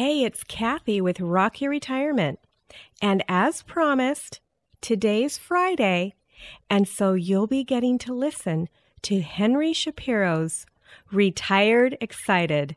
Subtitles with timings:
[0.00, 2.38] Hey, it's Kathy with Rock Your Retirement.
[3.02, 4.40] And as promised,
[4.80, 6.14] today's Friday,
[6.70, 8.70] and so you'll be getting to listen
[9.02, 10.64] to Henry Shapiro's
[11.12, 12.76] Retired Excited.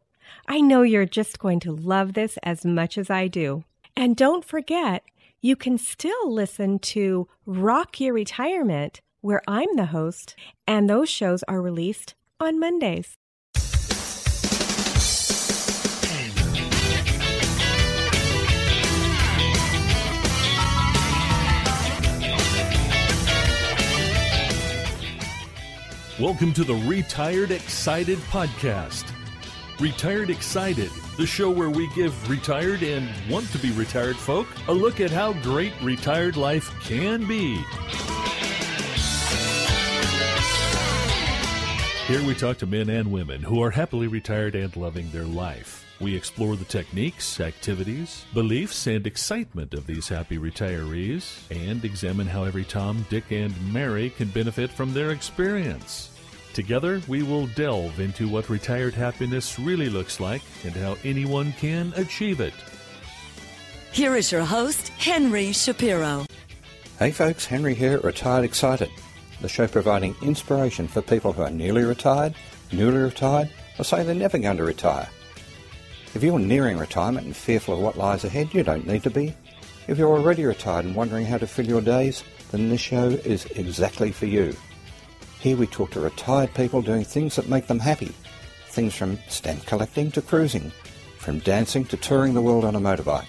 [0.49, 3.63] I know you're just going to love this as much as I do.
[3.96, 5.03] And don't forget,
[5.40, 10.35] you can still listen to Rock Your Retirement, where I'm the host,
[10.67, 13.15] and those shows are released on Mondays.
[26.23, 29.12] Welcome to the Retired Excited podcast.
[29.77, 34.72] Retired Excited, the show where we give retired and want to be retired folk a
[34.72, 37.62] look at how great retired life can be.
[42.08, 45.85] Here we talk to men and women who are happily retired and loving their life.
[45.99, 52.46] We explore the techniques, activities, beliefs, and excitement of these happy retirees and examine how
[52.46, 56.12] every Tom, Dick, and Mary can benefit from their experience.
[56.54, 61.91] Together, we will delve into what retired happiness really looks like and how anyone can
[61.95, 62.54] achieve it.
[63.91, 66.25] Here is your host, Henry Shapiro.
[66.99, 68.91] Hey folks, Henry here, Retired Excited,
[69.41, 72.35] the show providing inspiration for people who are nearly retired,
[72.71, 75.09] newly retired, or say they're never going to retire.
[76.13, 79.35] If you're nearing retirement and fearful of what lies ahead, you don't need to be.
[79.88, 83.45] If you're already retired and wondering how to fill your days, then this show is
[83.47, 84.55] exactly for you.
[85.44, 88.13] Here we talk to retired people doing things that make them happy.
[88.69, 90.72] Things from stamp collecting to cruising,
[91.17, 93.27] from dancing to touring the world on a motorbike.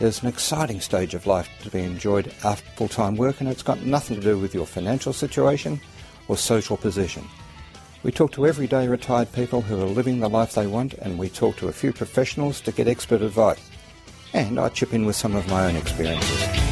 [0.00, 3.82] There's an exciting stage of life to be enjoyed after full-time work and it's got
[3.82, 5.80] nothing to do with your financial situation
[6.26, 7.24] or social position.
[8.02, 11.28] We talk to everyday retired people who are living the life they want, and we
[11.28, 13.60] talk to a few professionals to get expert advice.
[14.32, 16.71] And I chip in with some of my own experiences.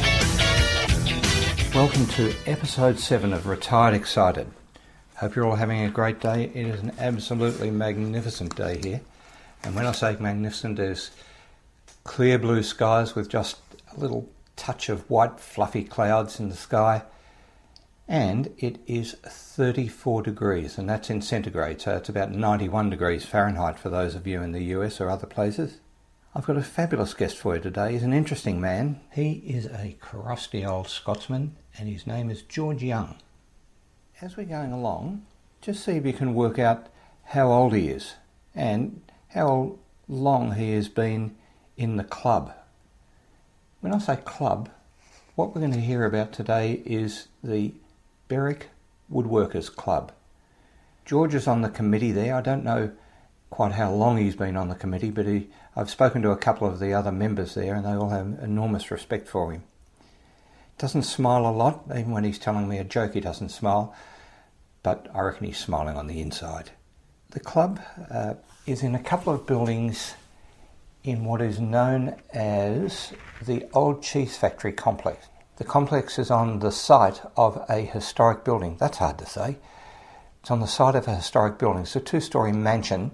[1.81, 4.45] Welcome to episode 7 of Retired Excited.
[5.15, 6.51] Hope you're all having a great day.
[6.53, 9.01] It is an absolutely magnificent day here.
[9.63, 11.09] And when I say magnificent, there's
[12.03, 13.57] clear blue skies with just
[13.97, 17.01] a little touch of white fluffy clouds in the sky
[18.07, 23.79] and it is 34 degrees, and that's in centigrade, so it's about 91 degrees Fahrenheit
[23.79, 25.79] for those of you in the US or other places.
[26.35, 27.93] I've got a fabulous guest for you today.
[27.93, 29.01] He's an interesting man.
[29.11, 33.15] He is a crusty old Scotsman, and his name is George Young.
[34.21, 35.25] As we're going along,
[35.61, 36.87] just see if you can work out
[37.25, 38.15] how old he is
[38.53, 39.77] and how
[40.07, 41.35] long he has been
[41.77, 42.53] in the club.
[43.79, 44.69] When I say club,
[45.35, 47.73] what we're going to hear about today is the
[48.27, 48.69] Berwick
[49.11, 50.11] Woodworkers Club.
[51.05, 52.35] George is on the committee there.
[52.35, 52.91] I don't know
[53.49, 56.67] quite how long he's been on the committee, but he, I've spoken to a couple
[56.67, 59.63] of the other members there, and they all have enormous respect for him.
[60.81, 63.93] Doesn't smile a lot, even when he's telling me a joke, he doesn't smile,
[64.81, 66.71] but I reckon he's smiling on the inside.
[67.29, 68.33] The club uh,
[68.65, 70.15] is in a couple of buildings
[71.03, 73.13] in what is known as
[73.45, 75.27] the Old Cheese Factory complex.
[75.57, 78.77] The complex is on the site of a historic building.
[78.79, 79.57] That's hard to say.
[80.39, 81.83] It's on the site of a historic building.
[81.83, 83.11] It's a two story mansion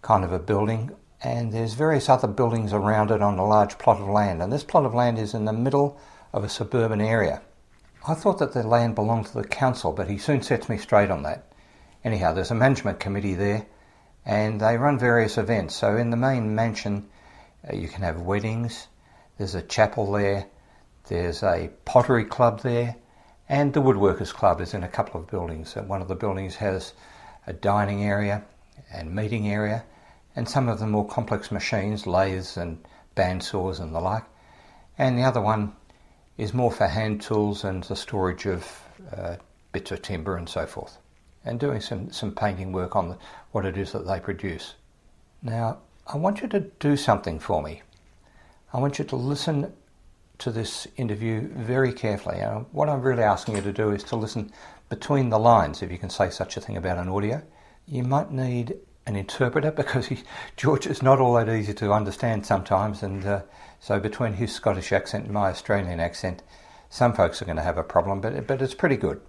[0.00, 0.92] kind of a building,
[1.22, 4.42] and there's various other buildings around it on a large plot of land.
[4.42, 6.00] And this plot of land is in the middle
[6.34, 7.40] of a suburban area.
[8.08, 11.08] I thought that the land belonged to the council, but he soon sets me straight
[11.08, 11.46] on that.
[12.02, 13.66] Anyhow, there's a management committee there,
[14.26, 15.76] and they run various events.
[15.76, 17.08] So in the main mansion,
[17.66, 18.88] uh, you can have weddings,
[19.38, 20.46] there's a chapel there,
[21.06, 22.96] there's a pottery club there,
[23.48, 25.74] and the woodworkers club is in a couple of buildings.
[25.76, 26.94] One of the buildings has
[27.46, 28.42] a dining area
[28.92, 29.84] and meeting area,
[30.34, 32.84] and some of the more complex machines, lathes and
[33.14, 34.24] bandsaws and the like.
[34.98, 35.74] And the other one
[36.36, 38.82] is more for hand tools and the storage of
[39.16, 39.36] uh,
[39.72, 40.98] bits of timber and so forth,
[41.44, 43.18] and doing some, some painting work on the,
[43.52, 44.74] what it is that they produce.
[45.42, 47.82] Now, I want you to do something for me.
[48.72, 49.72] I want you to listen
[50.38, 52.40] to this interview very carefully.
[52.40, 54.52] Uh, what I'm really asking you to do is to listen
[54.88, 57.42] between the lines, if you can say such a thing about an audio.
[57.86, 60.18] You might need an interpreter because he,
[60.56, 63.42] George is not all that easy to understand sometimes, and uh,
[63.80, 66.42] so between his Scottish accent and my Australian accent,
[66.88, 69.20] some folks are going to have a problem, but, but it's pretty good.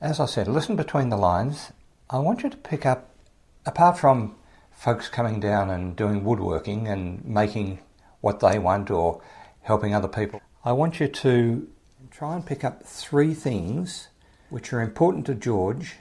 [0.00, 1.72] As I said, listen between the lines.
[2.10, 3.14] I want you to pick up,
[3.64, 4.34] apart from
[4.72, 7.78] folks coming down and doing woodworking and making
[8.20, 9.22] what they want or
[9.60, 10.40] helping other people.
[10.64, 11.68] I want you to
[12.10, 14.08] try and pick up three things
[14.50, 15.94] which are important to George,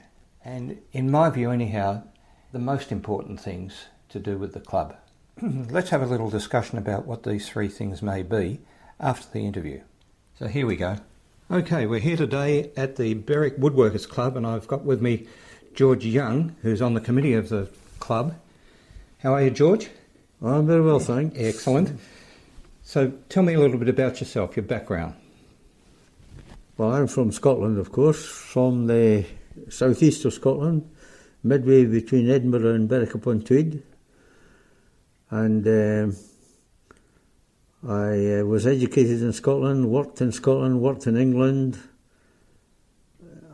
[0.43, 2.03] and in my view, anyhow,
[2.51, 4.95] the most important things to do with the club.
[5.41, 8.59] let's have a little discussion about what these three things may be
[8.99, 9.81] after the interview.
[10.37, 10.97] So here we go.
[11.49, 15.27] Okay, we're here today at the Berwick Woodworkers Club, and I've got with me
[15.73, 17.69] George Young, who's on the committee of the
[17.99, 18.35] club.
[19.19, 19.89] How are you, George?
[20.41, 21.37] I'm very well, thanks.
[21.37, 21.99] Excellent.
[22.83, 25.15] So tell me a little bit about yourself, your background.
[26.77, 29.25] Well, I'm from Scotland, of course, from the
[29.69, 30.89] southeast of Scotland,
[31.43, 33.83] midway between Edinburgh and Berwick upon Tweed.
[35.29, 36.15] And um,
[37.87, 41.79] I uh, was educated in Scotland, worked in Scotland, worked in England,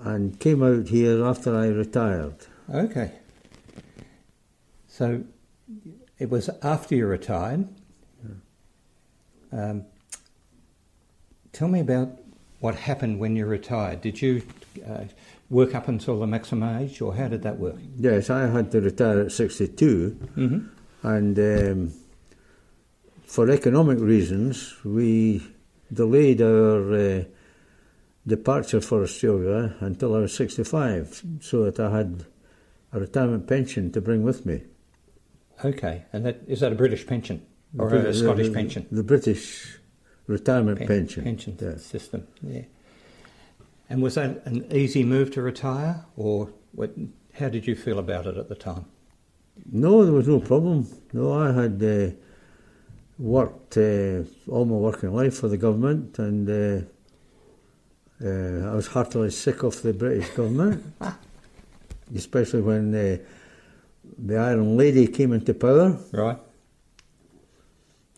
[0.02, 2.36] and came out here after I retired.
[2.70, 3.12] Okay.
[4.88, 5.24] So
[6.18, 7.68] it was after you retired.
[9.52, 9.86] Um,
[11.54, 12.20] tell me about
[12.60, 14.02] what happened when you retired.
[14.02, 14.42] Did you
[14.86, 15.06] uh,
[15.50, 17.78] work up until the maximum age, or how did that work?
[17.98, 21.08] Yes, I had to retire at 62, Mm-hmm.
[21.08, 21.94] and um,
[23.26, 25.42] for economic reasons, we
[25.92, 27.24] delayed our uh,
[28.26, 32.26] departure for Australia until I was 65, so that I had
[32.94, 34.64] a retirement pension to bring with me.
[35.64, 37.42] Okay, and that is that a British pension
[37.78, 38.86] or The- a Scottish the- pension?
[38.92, 39.78] The British
[40.28, 41.24] retirement Pen- pension.
[41.24, 41.78] pension yeah.
[41.78, 42.28] system.
[42.44, 42.62] Yeah.
[43.90, 46.94] And was that an easy move to retire, or what,
[47.34, 48.86] how did you feel about it at the time?
[49.72, 50.88] No, there was no problem.
[51.14, 52.16] No, I had uh,
[53.18, 56.86] worked uh, all my working life for the government, and uh,
[58.24, 60.84] uh, I was heartily sick of the British government,
[62.16, 63.18] especially when uh,
[64.18, 65.98] the Iron Lady came into power.
[66.12, 66.40] Right.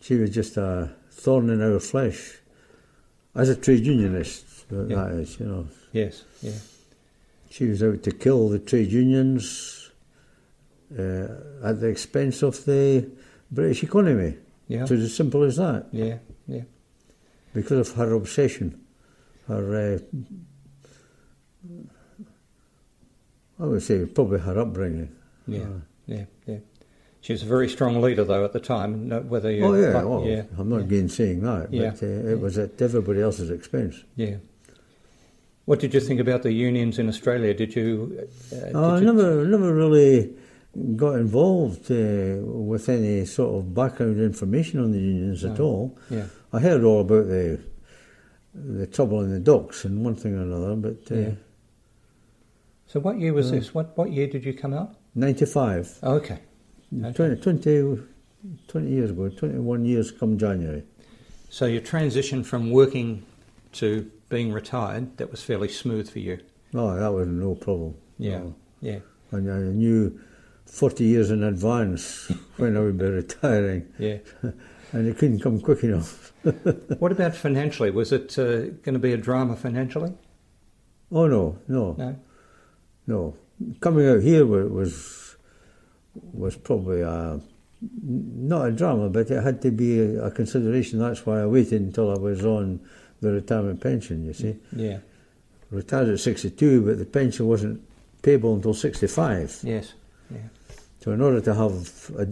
[0.01, 2.39] She was just a thorn in our flesh.
[3.35, 5.07] As a trade unionist, that Yeah.
[5.09, 5.67] is, you know.
[5.91, 6.23] Yes.
[6.41, 6.57] Yeah.
[7.49, 9.91] She was out to kill the trade unions
[10.97, 11.27] uh,
[11.63, 13.05] at the expense of the
[13.51, 14.35] British economy.
[14.67, 14.83] Yeah.
[14.83, 15.87] It was as simple as that.
[15.91, 16.17] Yeah.
[16.47, 16.63] Yeah.
[17.53, 18.79] Because of her obsession,
[19.47, 19.99] her, uh,
[23.59, 25.09] I would say probably her upbringing.
[25.47, 25.61] Yeah.
[25.63, 26.25] Uh, Yeah.
[26.47, 26.57] Yeah.
[27.21, 29.09] She was a very strong leader, though, at the time.
[29.29, 29.65] Whether you.
[29.65, 30.43] oh yeah, well, yeah.
[30.57, 30.87] I'm not yeah.
[30.87, 31.89] gainsaying that, Yeah.
[31.91, 34.03] but uh, it was at everybody else's expense.
[34.15, 34.37] Yeah.
[35.65, 37.53] What did you think about the unions in Australia?
[37.53, 38.27] Did you?
[38.51, 40.33] Uh, Oh, I you- never, never really
[40.95, 45.97] got involved uh, with any sort of background information on the unions at all.
[46.09, 46.25] Yeah.
[46.53, 47.59] I heard all about the
[48.55, 51.31] the trouble in the docks and one thing or another, but uh, Yeah.
[52.87, 53.73] So what year was this?
[53.73, 54.95] What What year did you come out?
[55.15, 56.39] 95, Oh, okay.
[56.93, 57.13] Okay.
[57.13, 58.01] 20, 20,
[58.67, 60.83] 20 years ago, 21 years come January.
[61.49, 63.23] So your transition from working
[63.73, 66.39] to being retired that was fairly smooth for you.
[66.73, 67.95] Oh, that was no problem.
[68.17, 68.39] Yeah.
[68.39, 68.55] No.
[68.81, 68.99] Yeah.
[69.31, 70.19] And I knew
[70.65, 74.17] 40 years in advance when I would be retiring, Yeah.
[74.91, 76.31] and it couldn't come quick enough.
[76.99, 77.91] what about financially?
[77.91, 80.13] Was it uh, going to be a drama financially?
[81.11, 81.93] Oh, no, no.
[81.97, 82.15] No.
[83.07, 83.35] No,
[83.79, 85.28] coming out here wa- was
[86.13, 87.39] was probably a,
[88.01, 90.99] not a drama, but it had to be a, a consideration.
[90.99, 92.79] That's why I waited until I was on
[93.21, 94.25] the retirement pension.
[94.25, 94.99] You see, Yeah.
[95.71, 97.81] retired at sixty-two, but the pension wasn't
[98.21, 99.59] payable until sixty-five.
[99.63, 99.93] Yes.
[101.01, 101.71] So in order to have
[102.17, 102.25] a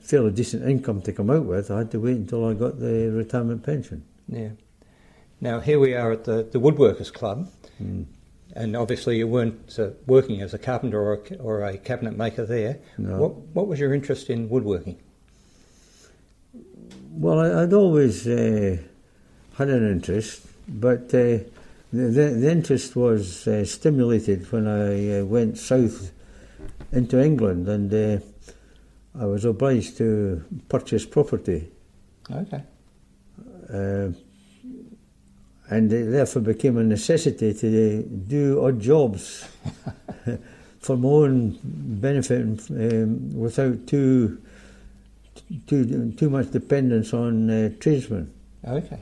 [0.00, 3.10] fairly decent income to come out with, I had to wait until I got the
[3.12, 4.02] retirement pension.
[4.28, 4.48] Yeah.
[5.42, 7.50] Now here we are at the the Woodworkers Club,
[7.82, 8.06] Mm.
[8.54, 12.46] And obviously you weren't uh, working as a carpenter or a, or a cabinet maker
[12.46, 12.78] there.
[12.98, 13.18] No.
[13.18, 14.98] What What was your interest in woodworking?
[17.10, 18.78] Well, I, I'd always uh,
[19.56, 21.44] had an interest, but uh,
[21.92, 26.12] the, the, the interest was uh, stimulated when I uh, went south
[26.92, 28.24] into England and uh,
[29.18, 31.70] I was obliged to purchase property.
[32.30, 32.62] Okay.
[35.70, 39.48] And it therefore became a necessity to do odd jobs
[40.80, 44.42] for my own benefit um, without too,
[45.66, 48.32] too, too much dependence on uh, tradesmen.
[48.66, 49.00] Okay.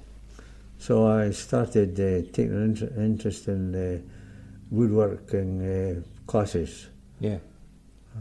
[0.79, 3.99] So I started uh, taking an inter- interest in uh,
[4.71, 6.89] woodworking uh, classes.
[7.21, 7.39] Yeah.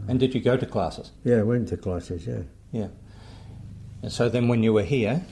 [0.08, 1.12] And did you go to classes?
[1.24, 2.42] Yeah, I went to classes, yeah.
[2.72, 2.88] Yeah.
[4.02, 5.24] And so then when you were here,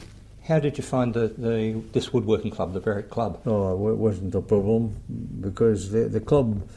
[0.51, 3.41] how did you find the, the this woodworking club, the Berwick Club?
[3.47, 4.97] Oh, it wasn't a problem
[5.41, 6.69] because the, the club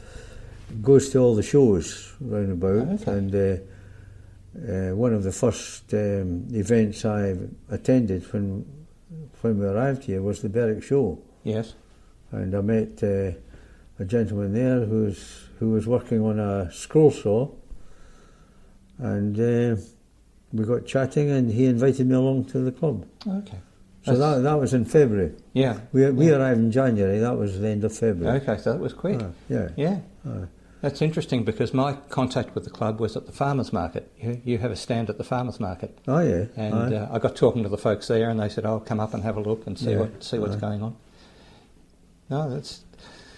[0.80, 2.88] goes to all the shows round about.
[3.00, 3.10] Okay.
[3.10, 3.56] And uh,
[4.72, 7.34] uh, one of the first um, events I
[7.68, 8.64] attended when,
[9.40, 11.18] when we arrived here was the Berwick Show.
[11.42, 11.74] Yes.
[12.30, 13.32] and I met uh,
[13.98, 17.48] a gentleman there who's who was working on a scroll saw,
[18.98, 19.80] and uh,
[20.54, 23.04] we got chatting, and he invited me along to the club.
[23.26, 23.58] Okay.
[24.06, 25.32] So that, that was in February.
[25.54, 25.80] Yeah.
[25.92, 26.36] We, we Yeah.
[26.36, 28.40] arrived in January, that was the end of February.
[28.40, 29.18] Okay, so that was quick.
[29.22, 29.68] Ah, yeah.
[29.76, 29.98] Yeah.
[30.28, 30.46] Ah.
[30.82, 34.12] That's interesting because my contact with the club was at the farmers market.
[34.20, 36.44] You, you have a stand at the farmers market, Oh, yeah.
[36.56, 39.14] and uh, I got talking to the folks there, and they said, "I'll come up
[39.14, 40.00] and have a look and see Yeah.
[40.00, 40.94] what see what's going on."
[42.28, 42.82] No, that's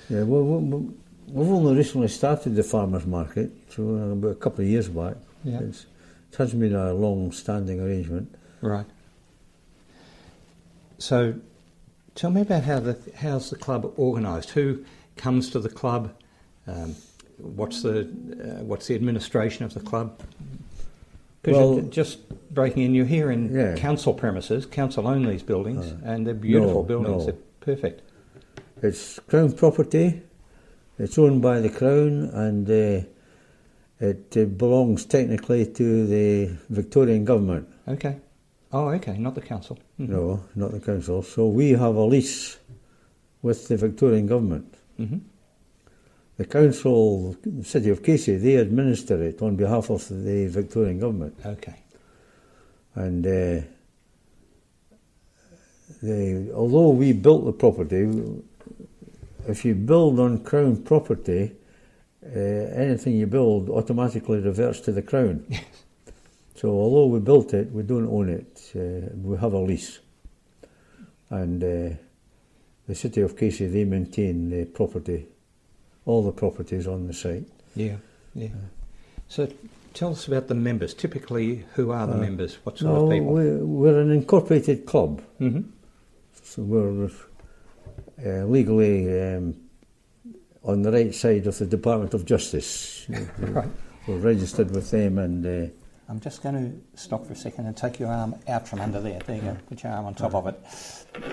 [0.08, 0.90] Yeah, well, we, we-
[1.28, 5.14] we've only recently started the farmers market, so uh, about a couple of years back.
[5.44, 5.60] Yeah.
[5.60, 5.86] It's,
[6.36, 8.34] it hasn't been a long-standing arrangement.
[8.60, 8.84] right.
[10.98, 11.34] So,
[12.14, 14.50] tell me about how the how's the club organised?
[14.50, 14.82] Who
[15.16, 16.14] comes to the club?
[16.66, 16.94] Um,
[17.36, 20.18] what's the uh, what's the administration of the club?
[21.46, 22.18] Well- just
[22.52, 23.74] breaking in, you're here in Yeah.
[23.76, 24.64] council premises.
[24.66, 27.26] Council own these buildings, Uh, and they're beautiful no, buildings.
[27.26, 27.32] no.
[27.32, 28.00] They're perfect.
[28.82, 30.22] It's Crown property.
[30.98, 33.06] It's owned by the Crown, and uh,
[34.00, 37.68] it uh, belongs technically to the Victorian government.
[37.88, 38.16] Okay.
[38.72, 39.16] Oh, okay.
[39.16, 39.78] Not the council.
[39.98, 40.08] Mhm.
[40.08, 41.22] No, not the council.
[41.22, 42.58] So we have a lease
[43.42, 44.74] with the Victorian government.
[44.98, 45.20] Mhm.
[46.36, 51.34] The council, the city of Casey, they administer it on behalf of the Victorian government.
[51.46, 51.76] Okay.
[52.94, 53.60] And uh,
[56.02, 58.06] they, although we built the property,
[59.48, 61.52] if you build on Crown property,
[62.34, 62.38] uh,
[62.74, 65.46] anything you build automatically reverts to the Crown.
[66.58, 68.72] So although we built it, we don't own it.
[68.74, 69.98] Uh, we have a lease.
[71.28, 71.96] And uh,
[72.88, 75.26] the city of Casey, they maintain the property,
[76.06, 77.44] all the properties on the site.
[77.74, 77.96] Yeah.
[78.34, 78.48] Yeah.
[79.28, 79.52] So,
[79.92, 80.94] tell us about the members.
[80.94, 82.54] Typically, who are the Uh, members?
[82.64, 83.34] What sort No, of people?
[83.34, 85.20] we're, we're an incorporated club.
[85.38, 85.60] Mm-hmm.
[86.42, 87.10] So we're
[88.24, 89.56] uh, legally um,
[90.66, 93.06] on the right side of the Department of Justice.
[93.38, 93.68] Right.
[94.06, 95.72] We're registered with them, and uh,
[96.08, 99.00] I'm just going to stop for a second and take your arm out from under
[99.00, 99.18] there.
[99.26, 99.56] There you go.
[99.68, 100.60] Put your arm on top of it.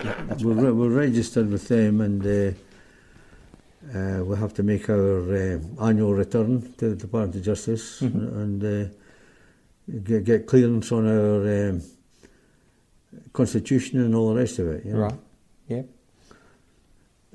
[0.04, 5.20] Yeah, we're, re- we're registered with them, and uh, uh, we have to make our
[5.34, 8.14] uh, annual return to the Department of Justice Mhm.
[8.42, 8.92] and uh,
[10.02, 11.82] get, get clearance on our um,
[13.32, 14.84] constitution and all the rest of it.
[14.84, 14.98] you know.
[15.00, 15.14] Right.
[15.68, 15.88] Yep.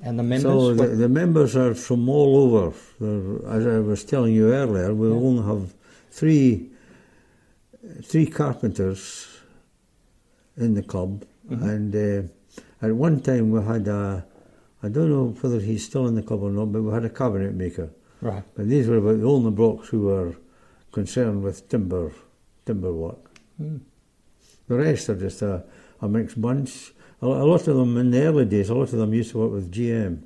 [0.01, 0.43] And the members.
[0.43, 2.75] So the, the members are from all over.
[2.99, 5.15] They're- As I was telling you earlier, we Yeah.
[5.15, 5.73] only have
[6.11, 6.69] three
[8.03, 9.27] three carpenters
[10.57, 11.63] in the club, Mhm.
[11.73, 14.25] and uh, at one time we had a.
[14.83, 17.09] I don't know whether he's still in the club or not, but we had a
[17.09, 17.89] cabinet maker.
[18.21, 18.43] right.
[18.55, 20.35] But these were about the only blocks who were
[20.91, 22.11] concerned with timber
[22.65, 23.23] timber work.
[23.61, 23.79] Mm.
[24.67, 25.63] The rest are just a,
[26.01, 26.93] a mixed bunch.
[27.21, 29.51] A, lot of them in the early days, a lot of them used to work
[29.51, 30.21] with GM.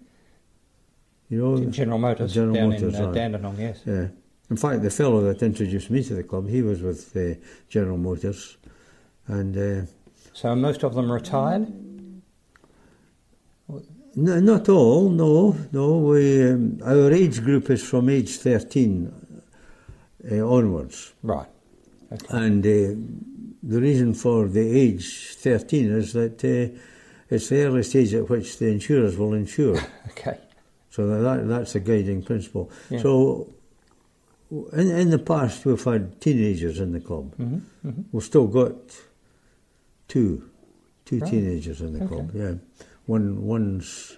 [1.29, 3.11] You know, General Motors General down Motors, in uh.
[3.11, 3.81] Dandenong, yes.
[3.85, 4.07] yeah.
[4.51, 7.33] In fact, the fellow that introduced me to the club, he was with uh,
[7.69, 8.57] General Motors,
[9.27, 9.85] and uh,
[10.33, 11.67] So most of them retired.
[14.15, 15.09] no, not all.
[15.09, 15.97] No, no.
[15.97, 19.11] We um, our age group is from age thirteen
[20.31, 21.47] uh, onwards, Right.
[22.11, 22.37] Okay.
[22.37, 23.32] and uh,
[23.63, 26.77] the reason for the age thirteen is that uh,
[27.29, 29.77] it's the earliest age at which the insurers will insure.
[30.11, 30.37] Okay.
[30.89, 32.69] So that that's a guiding principle.
[32.89, 33.01] Yeah.
[33.01, 33.49] So
[34.73, 37.33] in in the past we've had teenagers in the club.
[37.35, 38.75] hmm hmm We've still got
[40.07, 40.49] two
[41.05, 41.31] two Right.
[41.31, 42.13] teenagers in the Okay.
[42.15, 42.31] club.
[42.35, 42.53] Yeah,
[43.07, 44.17] one one's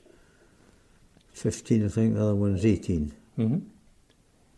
[1.33, 2.15] fifteen, I think.
[2.15, 3.13] The other one's eighteen.
[3.35, 3.57] hmm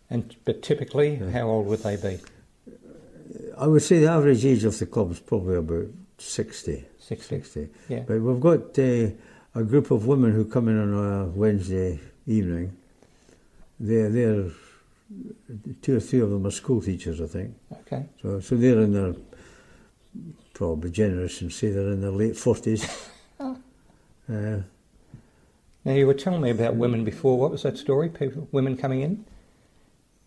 [0.10, 1.30] And but typically, Yeah.
[1.32, 2.18] how old would they be?
[3.60, 5.88] I would say the average age of the club is probably about
[6.18, 6.86] 60.
[7.00, 7.36] Sixty.
[7.36, 7.70] 60.
[7.90, 8.00] Yeah.
[8.08, 9.10] But we've got uh,
[9.56, 12.76] a group of women who come in on a Wednesday evening.
[13.80, 14.46] They're, they're
[15.82, 17.56] two or three of them are school teachers, I think.
[17.72, 18.06] Okay.
[18.22, 19.16] So, so they're in their
[20.54, 23.10] probably generous and say they're in their late forties.
[23.40, 23.54] uh,
[24.28, 27.38] Now you were telling me about women before.
[27.38, 28.10] What was that story?
[28.10, 29.26] People, women coming in.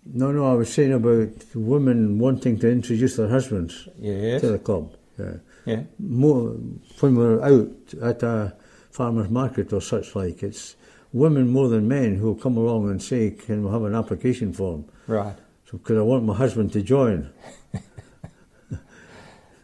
[0.04, 4.40] No, no, I was saying about women wanting to introduce their husbands Yes.
[4.40, 4.94] to the club.
[5.18, 5.34] Yeah.
[5.66, 5.82] Yeah.
[5.98, 6.56] More
[7.00, 7.70] when we're out
[8.02, 8.54] at a
[8.90, 10.74] farmer's market or such like, it's
[11.12, 14.86] women more than men who come along and say, "Can we have an application form?"
[15.06, 15.36] Right.
[15.70, 17.30] So, because I want my husband to join.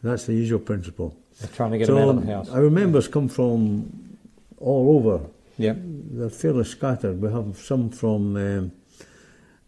[0.02, 1.16] That's the usual principle.
[1.40, 2.48] They're trying to get so out of the house.
[2.50, 4.18] our members come from
[4.58, 5.24] all over.
[5.58, 5.76] Yep.
[6.12, 7.20] They're fairly scattered.
[7.20, 8.72] We have some from um,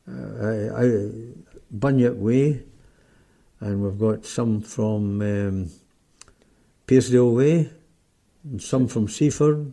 [0.08, 1.08] uh, uh,
[1.76, 2.62] Bunyip Way,
[3.60, 5.70] and we've got some from um,
[6.86, 7.70] Pearcedale Way,
[8.44, 9.72] and some from Seaford.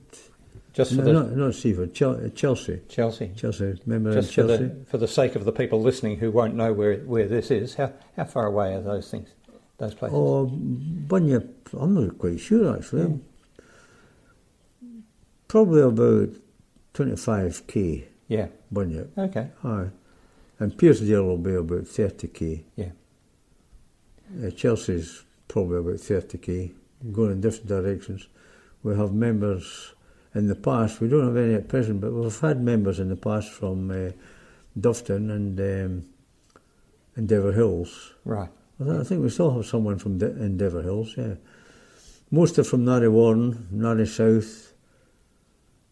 [0.74, 2.82] Just for No, the not, not Seaford, Chelsea.
[2.90, 3.32] Chelsea.
[3.38, 4.64] Chelsea, remember Just for Chelsea?
[4.66, 7.76] the for the sake of the people listening who won't know where where this is,
[7.76, 9.30] how how far away are those things?
[9.78, 10.18] those places?
[10.18, 13.20] Oh, Bunyip, I'm not quite sure actually.
[15.48, 16.30] Probably about
[16.94, 18.48] 25k, yeah.
[18.72, 19.18] Bunyip.
[19.18, 19.48] Okay.
[19.64, 19.88] Aye.
[20.60, 22.64] And Pearcedale will be about 30k.
[22.76, 22.92] Yeah.
[24.44, 26.72] Uh, Chelsea's probably about 30k,
[27.12, 28.28] going in different directions.
[28.84, 29.94] We have members
[30.34, 33.16] in the past, we don't have any at present, but we've had members in the
[33.16, 34.12] past from uh,
[34.78, 36.06] Doveton and um,
[37.16, 38.14] Endeavour Hills.
[38.26, 38.50] Right.
[38.80, 41.36] I, th- I think we still have someone from De- Endeavour Hills, yeah.
[42.32, 44.74] Most are from Narre Warren, Narre South,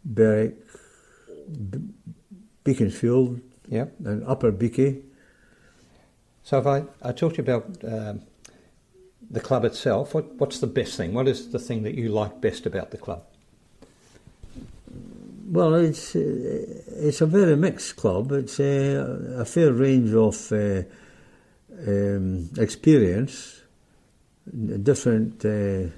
[0.04, 0.58] Berwick,
[1.70, 1.80] B-
[2.66, 3.86] Beaconsfield, Yeah.
[4.04, 5.04] and Upper Beaky.
[6.44, 8.22] So if I, I talked to you about um,
[9.30, 11.14] the club itself, what, what's the best thing?
[11.14, 13.24] What is the thing that you like best about the club?
[15.50, 16.20] Well, it's uh,
[16.88, 18.32] it's a very mixed club.
[18.32, 20.84] It's uh, a fair range of uh,
[21.88, 23.62] um, experience,
[24.82, 25.90] different uh,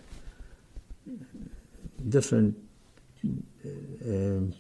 [2.09, 2.57] different
[4.05, 4.53] um,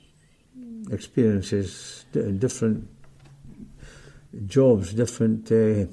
[0.91, 2.87] experiences, different
[4.47, 5.85] jobs, different uh,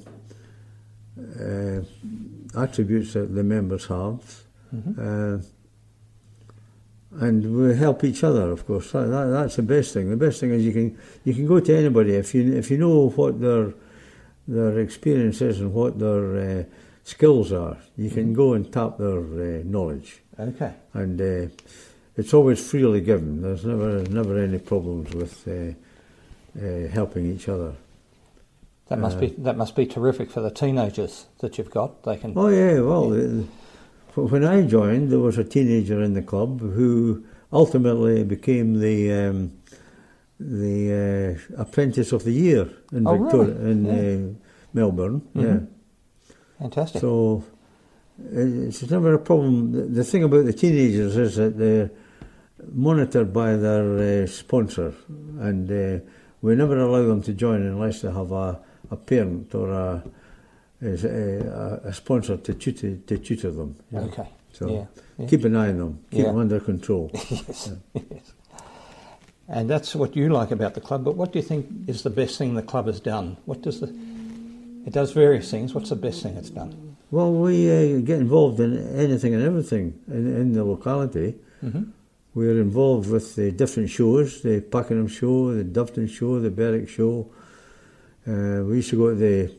[1.41, 1.81] uh,
[2.55, 4.43] attributes that the members have.
[4.99, 5.37] Uh,
[7.19, 8.51] and we help each other.
[8.51, 10.09] Of course, that, that, that's the best thing.
[10.09, 12.77] The best thing is you can you can go to anybody if you if you
[12.79, 13.73] know what their
[14.47, 16.63] their experience is and what their uh,
[17.03, 17.77] skills are.
[17.97, 20.73] You can go and tap their uh, knowledge, Okay.
[20.93, 21.49] and uh,
[22.17, 23.41] it's always freely given.
[23.43, 25.73] There's never never any problems with uh,
[26.59, 27.73] uh, helping each other.
[28.89, 32.03] That must be that must be terrific for the teenagers that you've got.
[32.03, 32.33] They can.
[32.35, 37.23] Oh yeah, well, uh, when I joined, there was a teenager in the club who
[37.51, 39.53] ultimately became the um,
[40.39, 43.71] the uh, apprentice of the year in Oh, Victoria really?
[43.71, 44.27] in Yeah.
[44.29, 45.21] uh, Melbourne.
[45.35, 45.43] Mhm.
[45.43, 47.01] Yeah, Fantastic.
[47.01, 47.43] so
[48.19, 49.71] uh, it's never a problem.
[49.71, 51.89] The, the thing about the teenagers is that they're
[52.73, 54.93] monitored by their uh, sponsor,
[55.39, 56.03] and uh,
[56.41, 58.59] we never allow them to join unless they have a,
[58.91, 60.03] a parent or a
[60.81, 63.75] is a, a sponsor to tutor to tutor them.
[63.91, 64.01] know.
[64.01, 64.27] okay.
[64.51, 64.85] So yeah.
[65.17, 65.27] yeah.
[65.27, 66.25] keep an eye on them, keep Yeah.
[66.27, 67.09] them under control.
[67.29, 67.71] yes.
[67.93, 68.33] yes.
[69.47, 71.03] And that's what you like about the club.
[71.03, 73.37] But what do you think is the best thing the club has done?
[73.45, 73.87] What does the
[74.85, 75.73] it does various things.
[75.73, 76.93] What's the best thing it's done?
[77.13, 81.35] well, we uh, get involved in anything and everything in, in the locality.
[81.63, 81.83] Mm-hmm.
[82.33, 87.29] We're involved with the different shows, the Pakenham show, the Doveton show, the Berwick show.
[88.27, 89.53] Uh, we used to go to the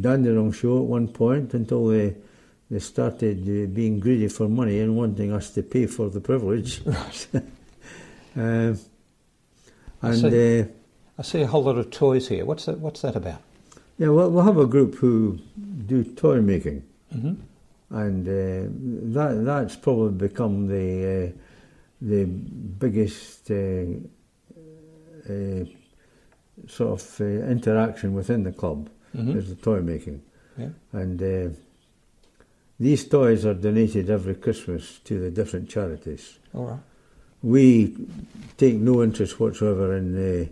[0.00, 2.14] Dandenong show at one point until they
[2.70, 6.82] they started uh, being greedy for money and wanting us to pay for the privilege.
[8.36, 8.78] I and
[10.02, 10.60] see.
[10.60, 10.64] uh,
[11.18, 12.44] I see a whole lot of toys here.
[12.44, 12.78] What's that?
[12.78, 13.40] What's that about?
[13.98, 15.38] yeah, we'll, we'll have a group who
[15.86, 16.82] do toy making.
[17.14, 17.34] Mm-hmm.
[17.90, 21.38] and uh, that that's probably become the uh,
[22.00, 23.84] the biggest uh,
[25.30, 25.64] uh,
[26.68, 29.36] sort of uh, interaction within the club Mhm.
[29.36, 30.22] is the toy making,
[30.58, 30.70] Yeah.
[30.92, 31.50] and uh,
[32.80, 36.38] these toys are donated every Christmas to the different charities.
[36.52, 36.80] All right.
[37.42, 37.94] We
[38.56, 40.46] take no interest whatsoever in uh,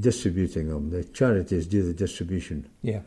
[0.00, 0.90] distributing them.
[0.90, 2.66] The charities do the distribution.
[2.82, 3.00] Yeah.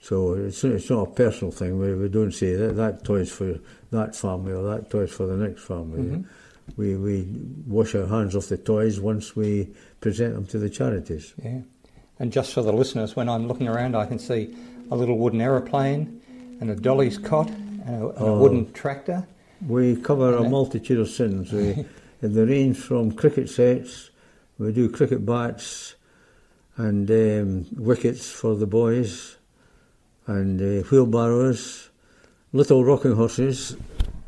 [0.00, 1.78] So it's, it's not a personal thing.
[1.78, 3.58] We, we don't say that that toy's for
[3.90, 6.00] that family or that toy's for the next family.
[6.02, 6.24] Mhm.
[6.76, 7.26] We, we
[7.66, 9.68] wash our hands off the toys once we
[10.00, 11.32] present them to the charities.
[11.42, 11.60] Yeah.
[12.18, 14.54] And just for the listeners, when I'm looking around, I can see
[14.90, 16.20] a little wooden aeroplane
[16.60, 18.38] and a dolly's cot and a, and a Oh.
[18.40, 19.26] wooden tractor.
[19.66, 21.52] We cover a multitude of sins.
[21.52, 21.84] We,
[22.22, 24.10] they range from cricket sets,
[24.58, 25.94] we do cricket bats
[26.78, 29.36] and um, wickets for the boys,
[30.26, 31.90] and uh, wheelbarrows,
[32.52, 33.76] little rocking horses,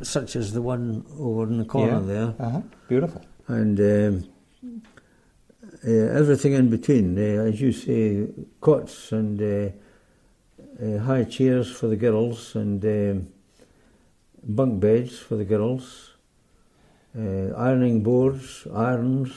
[0.02, 2.12] such as the one over in the corner Yeah.
[2.14, 2.34] there.
[2.38, 2.60] Uh-huh.
[2.88, 3.22] Beautiful.
[3.48, 4.24] and um,
[5.86, 7.16] uh, everything in between.
[7.18, 8.26] Uh, as you say,
[8.60, 9.70] cots and uh,
[10.84, 13.28] uh, high chairs for the girls and um,
[14.44, 16.12] bunk beds for the girls,
[17.18, 19.30] uh, ironing boards, irons.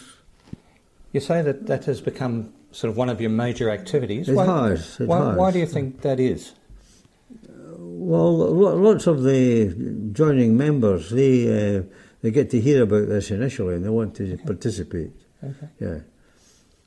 [1.13, 4.29] You say that that has become sort of one of your major activities.
[4.29, 5.37] It why, has, it why, has.
[5.37, 6.53] why do you think that is?
[8.03, 8.33] Well,
[8.77, 11.83] lots of the joining members, they uh,
[12.21, 15.11] they get to hear about this initially and they want to participate.
[15.43, 15.67] Okay.
[15.79, 15.99] Yeah.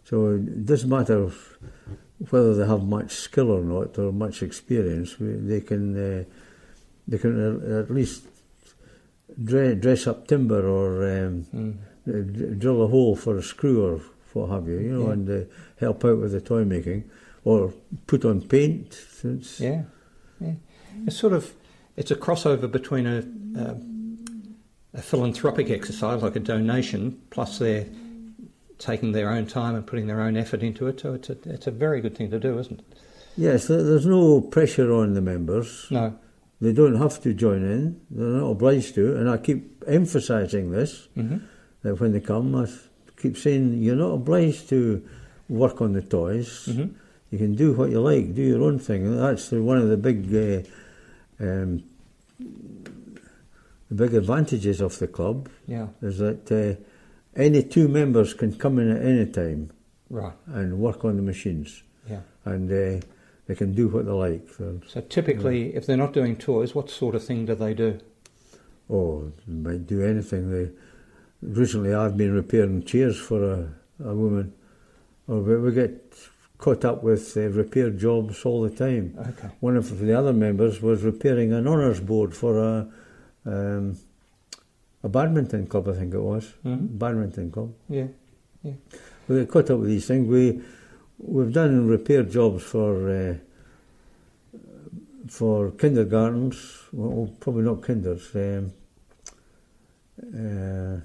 [0.04, 1.30] So it doesn't matter
[2.30, 5.14] whether they have much skill or not or much experience.
[5.20, 6.24] They can uh,
[7.06, 7.34] they can
[7.80, 8.24] at least
[9.42, 11.46] dress, up timber or um,
[12.06, 12.58] Mm.
[12.58, 14.00] drill a hole for a screw or
[14.34, 15.12] what have you, you know, Yeah.
[15.12, 15.44] and uh,
[15.80, 17.04] help out with the toy making
[17.44, 17.72] or
[18.06, 18.92] put on paint.
[18.92, 19.84] Since Yeah.
[20.40, 20.54] yeah.
[21.06, 21.52] It's sort of
[21.96, 23.24] it's a crossover between a,
[23.60, 27.86] a, a philanthropic exercise like a donation, plus they're
[28.78, 31.00] taking their own time and putting their own effort into it.
[31.00, 32.86] So it's a it's a very good thing to do, isn't it?
[33.36, 35.86] Yes, there's no pressure on the members.
[35.90, 36.18] No.
[36.60, 38.00] They don't have to join in.
[38.10, 39.16] They're not obliged to.
[39.16, 41.38] And I keep emphasising this hmm
[41.82, 42.66] that when they come, I
[43.20, 45.06] keep saying you're not obliged to
[45.50, 46.66] work on the toys.
[46.66, 46.86] hmm
[47.30, 49.16] You can do what you like, do your own thing.
[49.16, 50.62] That's one of the big, uh,
[51.40, 51.82] um,
[53.88, 55.88] the big advantages of the club Yeah.
[56.02, 56.80] is that uh,
[57.36, 59.70] any two members can come in at any time
[60.10, 60.32] Right.
[60.46, 62.20] and work on the machines, Yeah.
[62.44, 63.04] and uh,
[63.46, 64.48] they can do what they like.
[64.56, 67.98] So, So typically, if they're not doing toys, what sort of thing do they do?
[68.90, 70.50] oh, they might do anything.
[70.50, 70.70] They
[71.42, 73.68] recently I've been repairing chairs for a,
[74.04, 74.52] a woman.
[75.26, 76.14] We, we get
[76.58, 79.14] caught up with uh, repair jobs all the time.
[79.18, 79.48] Okay.
[79.60, 82.88] One of the other members was repairing an honours board for a
[83.46, 83.96] um,
[85.02, 86.54] a badminton club, I think it was.
[86.64, 86.98] Mhm.
[86.98, 87.74] Badminton club.
[87.90, 88.06] Yeah.
[88.62, 88.72] yeah.
[89.28, 90.26] We caught up with these things.
[90.26, 90.62] We
[91.18, 93.34] we've done repair jobs for uh,
[95.28, 96.56] for kindergartens.
[96.92, 98.30] Well, probably not kinders.
[98.34, 98.72] Um,
[100.22, 101.00] uh,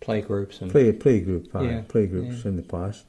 [0.00, 0.70] Play groups and.
[0.70, 2.48] play play group, Yeah, play groups yeah.
[2.50, 3.04] in the past.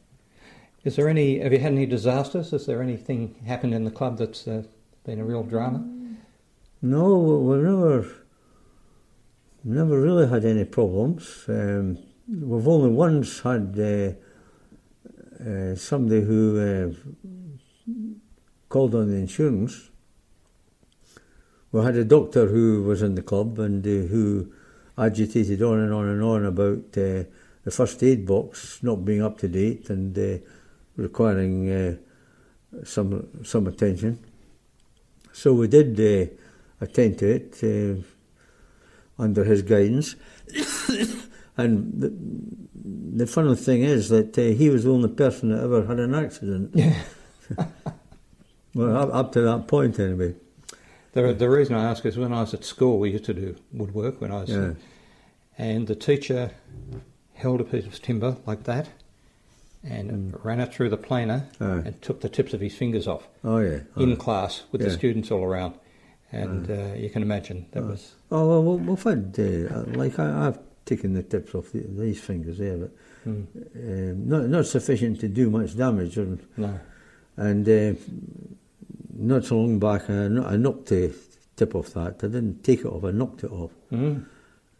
[0.86, 1.40] Is there any?
[1.40, 2.54] Have you had any disasters?
[2.54, 4.64] Is there anything happened in the club that's uh,
[5.04, 5.84] been a real drama?
[6.82, 8.06] No, we- we've never
[9.64, 11.44] never really had any problems.
[11.48, 11.98] Um,
[12.30, 14.12] we've only once had uh,
[15.44, 16.94] uh, somebody who uh,
[18.70, 19.90] called on the insurance.
[21.72, 24.54] We had a doctor who was in the club and uh, who
[25.00, 27.24] agitated on and on and on about uh,
[27.64, 30.16] the first aid box not being up to date and
[30.98, 31.96] requiring uh,
[32.84, 34.20] some some attention.
[35.32, 36.32] So we did uh,
[36.82, 38.02] attend to it uh,
[39.22, 40.16] under his guidance.
[41.58, 42.14] and the,
[43.18, 46.16] the funny thing is that uh, he was the only person that ever had an
[46.16, 46.72] accident.
[46.74, 47.02] Yeah.
[48.74, 50.36] well, up, up to that point, anyway.
[51.14, 53.56] The, the reason I ask is when I was at school, we used to do
[53.72, 54.74] woodwork when I was, Yeah.
[55.58, 56.52] and the teacher
[57.34, 58.90] held a piece of timber like that,
[59.86, 61.84] and ran it through the planer Aye.
[61.86, 63.80] and took the tips of his fingers off Oh, yeah.
[63.98, 65.76] in Oh, class with the students all around,
[66.32, 70.48] and uh, you can imagine that was oh well, we- we've had, uh, like, I,
[70.48, 72.92] I've taken the tips off the, these fingers there, but
[73.28, 73.46] mm,
[73.76, 76.18] um, not, not sufficient to do much damage.
[76.18, 76.80] And, no,
[77.38, 78.00] and uh,
[79.18, 81.14] not so long back, I, I knocked the
[81.56, 82.16] tip off that.
[82.24, 83.72] I didn't take it off, I knocked it off.
[83.92, 84.26] mm,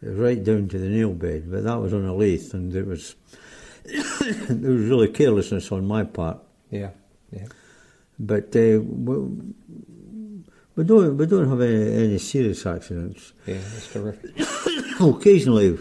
[0.02, 3.14] right down to the nail bed, but that was on a lathe, and it was
[4.48, 6.38] there was really carelessness on my part.
[6.70, 6.90] yeah,
[7.32, 7.46] yeah,
[8.18, 9.14] But uh, we,
[10.76, 13.32] we don't we don't have any, any serious accidents.
[13.46, 14.30] yeah, that's terrific.
[15.00, 15.78] Occasionally,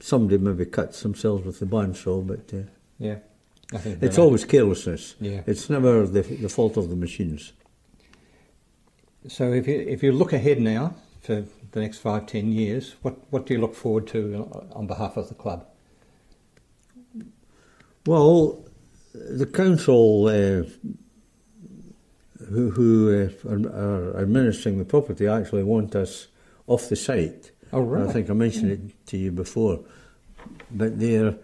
[0.00, 2.62] somebody maybe cuts themselves with the bandsaw, but uh,
[2.98, 3.18] Yeah,
[3.72, 5.14] I think it's always carelessness.
[5.20, 5.42] yeah.
[5.46, 7.52] It's never the, the fault of the machines.
[9.28, 13.14] So if you if you look ahead now for the next five ten years, what
[13.30, 15.66] what do you look forward to on behalf of the club?
[18.06, 18.64] Well,
[19.14, 20.62] the council uh,
[22.48, 26.28] who, who uh, are, are administering the property actually want us
[26.66, 27.50] off the site.
[27.72, 29.80] Oh right, I think I mentioned it to you before.
[30.70, 31.34] But they're,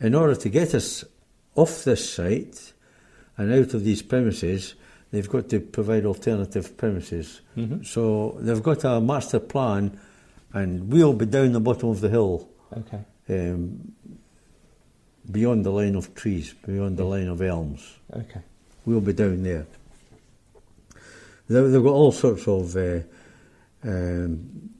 [0.00, 1.04] in order to get us
[1.54, 2.72] off this site
[3.36, 4.74] and out of these premises,
[5.10, 7.40] they've got to provide alternative premises.
[7.54, 9.98] hmm So they've got a master plan,
[10.52, 13.00] and we'll be down the bottom of the hill Okay.
[13.30, 13.92] um,
[15.30, 17.96] beyond the line of trees, beyond the line of elms.
[18.12, 18.40] Okay.
[18.84, 19.66] We'll be down there.
[21.48, 23.00] They- They've got all sorts of uh,
[23.84, 24.70] um,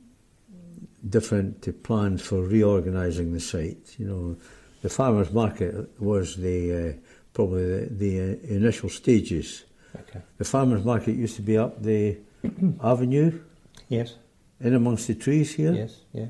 [1.08, 3.94] different plans for reorganising the site.
[3.98, 4.36] You know,
[4.82, 6.92] the farmers' market was the uh,
[7.32, 9.64] probably the, the uh, initial stages.
[9.98, 10.20] Okay.
[10.38, 12.18] The farmers' market used to be up the
[12.82, 13.40] avenue,
[13.88, 14.14] Yes.
[14.60, 15.72] in amongst the trees here.
[15.72, 16.00] Yes.
[16.12, 16.26] Yeah.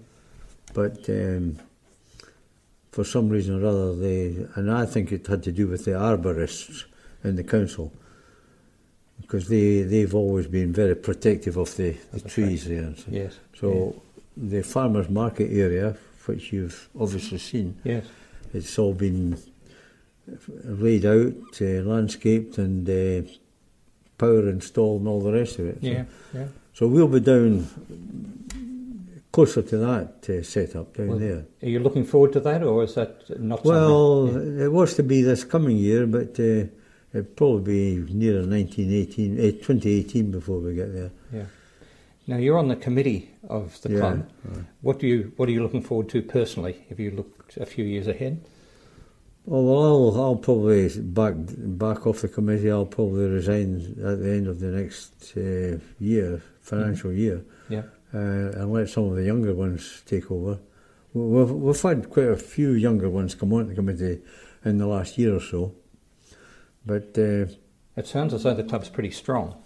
[0.75, 1.59] But um,
[2.97, 5.91] for some reason or other, they and I think it had to do with the
[5.91, 6.85] arborists
[7.23, 7.93] in the council
[9.21, 12.95] because they they've always been very protective of the, the trees there.
[12.97, 13.33] So, Yes.
[13.61, 14.03] so
[14.35, 18.07] the farmers' market area, which you've obviously seen, Yes.
[18.55, 19.37] it's all been
[20.65, 23.29] laid out, uh, landscaped, and uh,
[24.17, 25.79] power installed, and all the rest of it.
[25.83, 26.05] So- Yeah.
[26.33, 26.47] Yeah.
[26.73, 27.67] So we'll be down
[29.37, 31.45] closer to that uh, setup down Well, there.
[31.63, 33.65] Are you looking forward to that, or is that not?
[33.65, 34.61] Well, something?
[34.61, 36.65] it was to be this coming year, but uh,
[37.13, 41.11] it'll probably be nearer 1918, eh, 2018 before we get there.
[41.33, 41.45] Yeah.
[42.27, 44.31] Now you're on the committee of the Yeah, club.
[44.45, 44.65] right.
[44.81, 46.75] What do you What are you looking forward to personally?
[46.91, 48.41] If you look a few years ahead,
[49.49, 50.89] Oh, well, I'll, I'll probably
[51.21, 51.35] back
[51.85, 52.71] back off the committee.
[52.71, 53.71] I'll probably resign
[54.11, 57.83] at the end of the next uh, year, financial year, yeah,
[58.17, 60.59] and let some of the younger ones take over.
[61.13, 64.21] We- We've, we've had quite a few younger ones come on the committee
[64.65, 65.73] in the last year or so.
[66.85, 67.47] But, uh,
[67.97, 69.57] it sounds as though the club's pretty strong.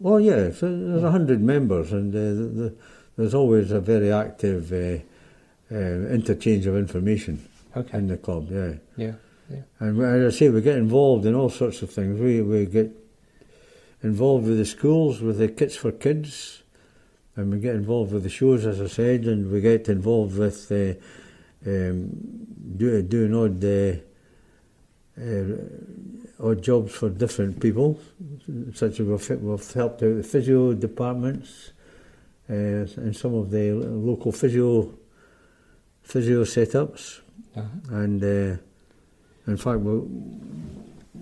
[0.00, 2.74] well, yeah, so there's a hundred members, and uh, the, the,
[3.16, 4.98] there's always a very active uh,
[5.72, 5.78] uh,
[6.10, 7.96] interchange of information Okay.
[7.98, 8.72] in the club, yeah.
[8.96, 9.12] Yeah.
[9.50, 9.60] Yeah.
[9.78, 12.20] And as I say, we get involved in all sorts of things.
[12.20, 12.90] We we get
[14.02, 16.62] involved with the schools, with the Kits for Kids,
[17.38, 20.72] and we get involved with the shows, as I said, and we get involved with
[20.72, 20.94] uh,
[21.64, 22.10] um,
[22.76, 23.94] do, doing odd uh,
[25.22, 28.00] uh, odd jobs for different people,
[28.74, 31.70] such as we've, we've helped out the physio departments
[32.50, 34.92] uh, and some of the local physio
[36.02, 37.20] physio setups.
[37.54, 37.96] Uh-huh.
[38.02, 38.56] And uh,
[39.46, 40.00] in fact, we,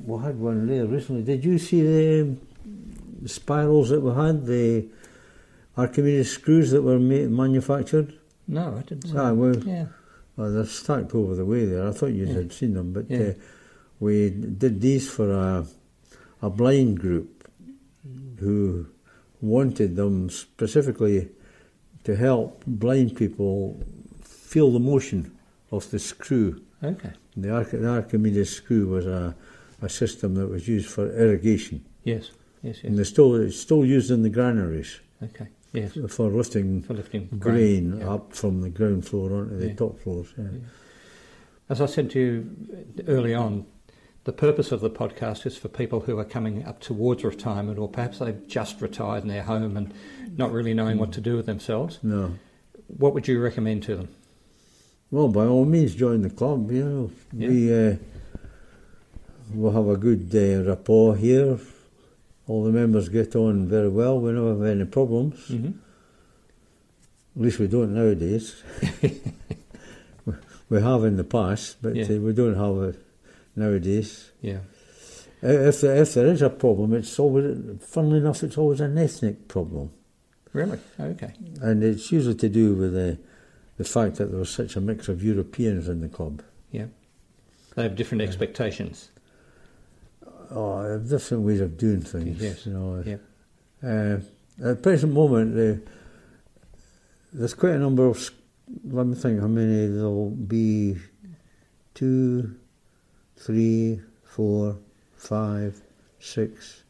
[0.07, 1.25] we had one there recently.
[1.25, 2.37] Did you see the,
[3.21, 4.87] the spirals that we had, the
[5.77, 8.15] Archimedes screws that were ma- manufactured?
[8.49, 9.09] No, I didn't.
[9.09, 9.87] see Ah, well, yeah.
[10.37, 11.87] well, they're stacked over the way there.
[11.87, 12.35] I thought you Yeah.
[12.35, 13.19] had seen them, but Yeah.
[13.19, 13.33] uh,
[14.01, 15.67] we did these for a,
[16.43, 17.49] a blind group
[18.39, 18.87] who
[19.41, 21.29] wanted them specifically
[22.05, 23.83] to help blind people
[24.23, 25.33] feel the motion
[25.73, 26.61] of the screw.
[26.83, 27.12] Okay.
[27.37, 29.35] The, Arch- the Archimedes screw was a,
[29.83, 32.31] a system that was used for irrigation, Yes.
[32.62, 32.79] Yes.
[32.85, 35.49] and they're still, it's still used in the granaries Okay.
[35.73, 35.93] Yes.
[36.09, 38.15] for lifting For lifting grain yeah.
[38.15, 39.75] up from the ground floor onto the Yeah.
[39.75, 40.33] top floors.
[40.39, 40.45] Yeah.
[41.69, 43.67] As I said to you early on,
[44.25, 47.89] the purpose of the podcast is for people who are coming up towards retirement, or
[47.89, 49.93] perhaps they've just retired in their home and
[50.37, 51.99] not really knowing what to do with themselves.
[52.03, 52.33] No.
[52.87, 54.09] What would you recommend to them?
[55.11, 56.71] Well, by all means, join the club.
[56.73, 57.11] You know,
[57.49, 57.97] we uh,
[59.53, 61.59] we'll have a good uh, rapport here.
[62.49, 64.21] All the members get on very well.
[64.21, 65.49] We never have any problems.
[65.49, 65.73] Mm-hmm.
[67.37, 68.63] At least we don't nowadays.
[69.03, 69.21] We-
[70.69, 72.05] we have in the past, but Yeah.
[72.17, 73.03] uh, we don't have it
[73.55, 74.31] nowadays.
[74.41, 74.61] Yeah.
[75.43, 78.97] Uh, If there, if there is a problem, it's always, funnily enough, it's always an
[78.99, 79.91] ethnic problem,
[80.53, 80.79] Really?
[80.99, 81.33] Okay.
[81.61, 83.19] and it's usually to do with the
[83.77, 86.43] the fact that there was such a mix of Europeans in the club.
[86.73, 86.87] Yeah.
[87.75, 89.11] They have different expectations.
[90.51, 92.41] Oh, different ways of doing things.
[92.41, 92.67] Yes.
[92.67, 93.03] You know.
[93.05, 93.21] Yep.
[93.83, 95.91] Uh, at the present moment, uh,
[97.33, 98.31] there's quite a number of.
[98.85, 100.97] Let me think how many there'll be.
[101.95, 102.55] Two,
[103.37, 104.77] three, four,
[105.15, 105.81] five,
[106.19, 106.83] six.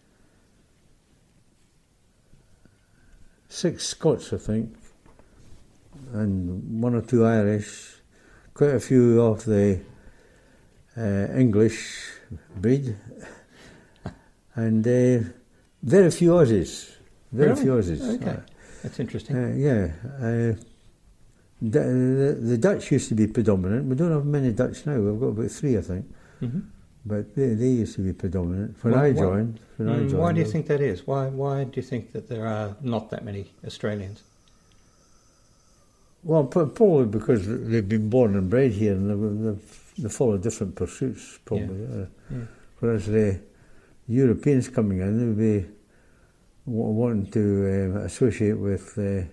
[3.49, 4.77] Six Scots, I think,
[6.13, 7.95] and one or two Irish.
[8.53, 9.81] Quite a few of the
[10.97, 12.19] uh, English
[12.57, 12.97] breed,
[14.57, 15.29] and uh,
[15.83, 16.91] very few Aussies.
[17.33, 17.63] Very Really?
[17.63, 18.15] few Aussies.
[18.23, 18.39] Okay.
[18.83, 19.37] That's interesting.
[19.37, 19.93] Uh, yeah.
[20.19, 20.55] Uh,
[21.63, 23.87] the, the, the Dutch used to be predominant.
[23.87, 24.99] We don't have many Dutch now.
[24.99, 26.05] We've got about three, I think.
[26.41, 26.61] hmm
[27.05, 28.77] But they, they used to be predominant.
[28.83, 31.07] When Well, I why- joined, when I Mm, joined, why do you think that is?
[31.07, 34.23] Why Why do you think that there are not that many Australians?
[36.25, 40.75] Well, probably because they've been born and bred here, and they've, they've, they follow different
[40.75, 41.39] pursuits.
[41.45, 41.85] Probably.
[41.85, 42.39] Uh, Yeah.
[42.81, 43.39] Whereas the
[44.09, 45.67] Europeans coming in, they would be
[46.67, 49.25] wa- wanting to uh, associate with uh,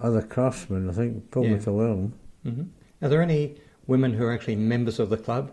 [0.00, 0.88] other craftsmen.
[0.88, 1.58] I think probably Yeah.
[1.64, 2.12] to learn.
[2.44, 2.62] hmm
[3.02, 5.52] Are there any women who are actually members of the club?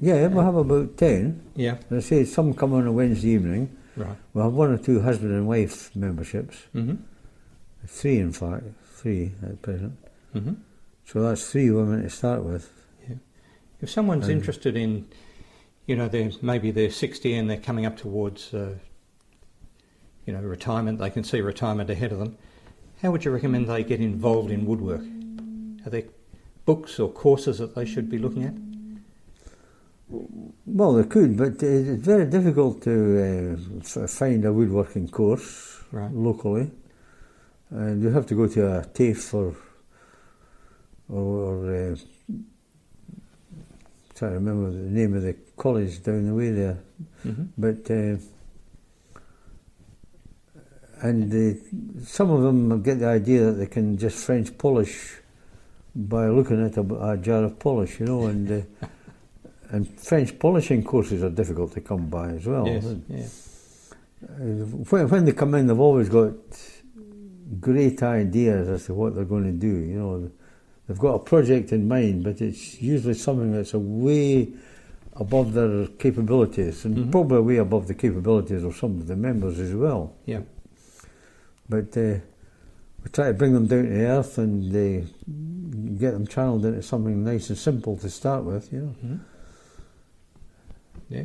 [0.00, 1.40] Yeah, we have about ten.
[1.56, 1.76] Yeah.
[1.90, 3.70] And I say some come on a Wednesday evening.
[3.96, 4.16] Right.
[4.32, 6.56] We have one or two husband and wife memberships.
[6.74, 6.96] Mm-hmm.
[7.86, 9.94] Three, in fact, three at present.
[10.34, 10.54] Mm-hmm.
[11.04, 12.70] So that's three women to start with.
[13.08, 13.16] Yeah.
[13.80, 15.06] If someone's Um, interested in,
[15.88, 18.74] you know, they're, maybe they're 60 and they're coming up towards, uh,
[20.26, 22.36] you know, retirement, they can see retirement ahead of them,
[23.02, 25.00] how would you recommend they get involved in woodwork?
[25.86, 26.04] Are there
[26.66, 28.54] books or courses that they should be looking at?
[30.66, 36.12] Well, they could, but it's very difficult to uh, find a woodworking course Right.
[36.12, 36.70] locally.
[37.70, 39.56] And you have to go to a TAFE or,
[41.08, 41.96] or, or uh,
[44.18, 46.78] trying to remember the name of the college down the way there.
[47.22, 48.16] hmm But uh,
[51.00, 51.54] and uh,
[52.04, 55.14] some of them get the idea that they can just French polish
[55.94, 58.50] by looking at a, a jar of polish, you know, and
[58.82, 58.86] uh,
[59.70, 62.66] and French polishing courses are difficult to come by as well.
[62.66, 63.26] yes, Uh, yeah.
[64.90, 66.32] When, when they come in, they've always got
[67.60, 69.68] great ideas as to what they're going to do.
[69.68, 70.30] You know,
[70.88, 74.48] they've got a project in mind, but it's usually something that's a way
[75.14, 77.10] above their capabilities, and Mhm.
[77.12, 80.12] probably way above the capabilities of some of the members as well.
[80.26, 80.40] Yeah.
[81.68, 82.14] But uh,
[83.04, 85.06] we try to bring them down to earth and uh,
[85.98, 88.72] get them channeled into something nice and simple to start with.
[88.72, 88.94] You know.
[89.04, 89.18] Mhm.
[91.10, 91.24] Yeah.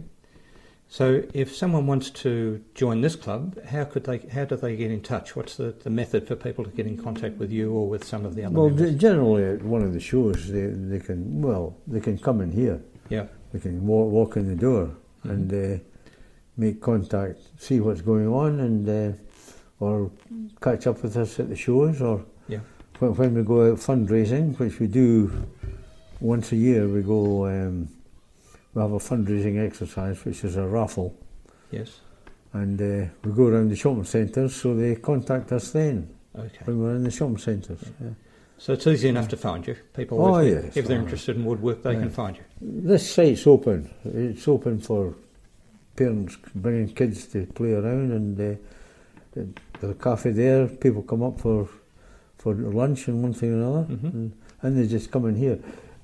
[0.89, 4.19] So, if someone wants to join this club, how could they?
[4.32, 5.36] How do they get in touch?
[5.36, 8.26] What's the, the method for people to get in contact with you or with some
[8.26, 8.93] of the other Well, members?
[8.96, 12.80] generally at one of the shows, they, they can well they can come in here.
[13.10, 13.26] Yeah.
[13.52, 15.82] They can walk, walk in the door and uh,
[16.58, 19.17] make contact, see what's going on, and uh,
[19.80, 20.12] or
[20.62, 22.60] catch up with us at the shows, or Yeah.
[23.00, 25.32] when, when we go out fundraising, which we do
[26.19, 26.88] once a year.
[26.88, 27.48] We go.
[27.48, 27.89] Um,
[28.74, 31.16] we have a fundraising exercise, which is a raffle,
[31.72, 32.00] Yes.
[32.54, 34.56] and uh, we go around the shopping centres.
[34.56, 36.60] So they contact us then Okay.
[36.66, 37.80] when we're in the shopping centres.
[38.02, 38.10] Yeah.
[38.58, 39.76] So it's easy enough to find you.
[39.96, 40.78] People, Oh, if, yes.
[40.78, 42.00] if they're Oh, interested in woodwork, they yeah.
[42.00, 42.44] can find you.
[42.62, 43.90] This site's open.
[44.06, 45.16] It's open for
[45.96, 48.56] parents bringing kids to play around, and uh,
[49.34, 49.48] the-
[49.80, 50.68] there's a cafe there.
[50.68, 51.68] People come up for
[52.38, 54.14] for lunch and one thing or another, Mhm.
[54.14, 54.32] and,
[54.64, 55.58] and they just come in here.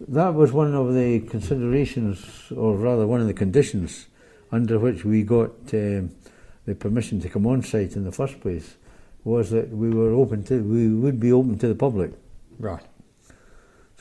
[0.07, 4.07] That was one of the considerations, or rather, one of the conditions
[4.51, 6.11] under which we got um,
[6.65, 8.75] the permission to come on site in the first place,
[9.23, 12.11] was that we were open to we would be open to the public.
[12.57, 12.83] Right.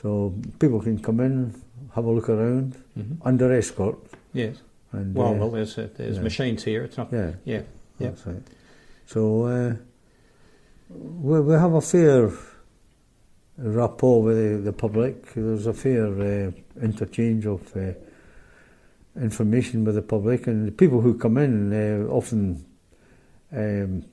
[0.01, 1.61] So people can come in,
[1.93, 3.97] have a look around hmm under escort.
[4.33, 4.55] Yes.
[4.91, 6.23] And, Well, uh, well, there's uh, there's yeah.
[6.23, 6.83] machines here.
[6.85, 7.11] It's not.
[7.11, 7.61] yeah, Yeah.
[7.99, 8.09] Yeah.
[8.09, 8.41] that's right.
[9.05, 9.73] So uh,
[10.89, 12.31] we, we have a fair
[13.61, 15.33] rapport with the, the public.
[15.33, 17.93] There's a fair uh, interchange of uh,
[19.19, 22.65] information with the public, and the people who come in uh, often
[23.51, 24.05] um,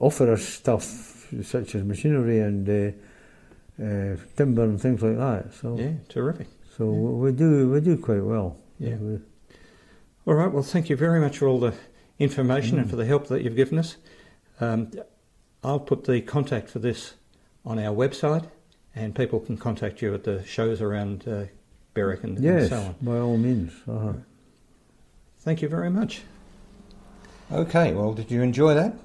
[0.00, 5.52] offer us stuff such as machinery and uh, uh, timber and things like that.
[5.54, 5.92] So, Yeah.
[6.08, 6.48] Terrific.
[6.76, 6.98] so Yeah.
[6.98, 8.56] we do we do quite well.
[8.78, 8.96] Yeah.
[8.96, 9.20] We-
[10.26, 10.52] All right.
[10.52, 11.74] Well, thank you very much for all the
[12.18, 12.90] information and Mm.
[12.90, 13.96] for the help that you've given us.
[14.60, 14.90] Um,
[15.62, 17.14] I'll put the contact for this
[17.64, 18.48] on our website,
[18.94, 21.44] and people can contact you at the shows around uh,
[21.94, 22.94] Berwick and, and so on.
[23.00, 23.72] by all means.
[23.88, 24.12] Uh-huh.
[25.40, 26.22] Thank you very much.
[27.52, 28.96] Okay, well, did you enjoy that?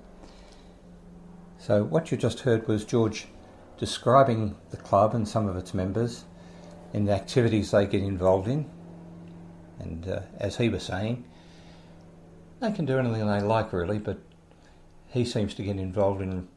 [1.57, 3.27] So, what you just heard was George
[3.77, 6.25] describing the club and some of its members
[6.93, 8.69] and the activities they get involved in.
[9.79, 11.25] And uh, as he was saying,
[12.59, 14.19] they can do anything they like, really, but
[15.07, 16.47] he seems to get involved in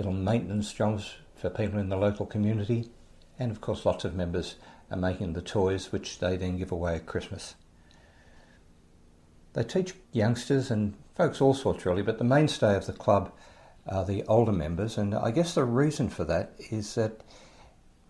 [0.00, 2.88] little maintenance jobs for people in the local community.
[3.38, 4.54] And of course, lots of members
[4.90, 7.54] are making the toys which they then give away at Christmas.
[9.52, 13.30] They teach youngsters and folks all sorts really, but the mainstay of the club
[13.86, 17.20] are the older members, and I guess the reason for that is that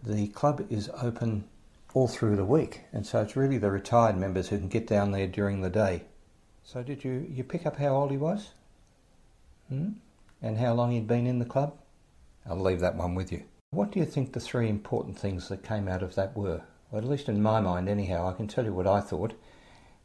[0.00, 1.44] the club is open
[1.92, 5.10] all through the week, and so it's really the retired members who can get down
[5.10, 6.02] there during the day.
[6.62, 8.50] So, did you you pick up how old he was,
[9.68, 9.90] hmm?
[10.40, 11.79] and how long he'd been in the club?
[12.48, 13.44] I'll leave that one with you.
[13.70, 16.62] What do you think the three important things that came out of that were?
[16.90, 19.34] Well, at least in my mind, anyhow, I can tell you what I thought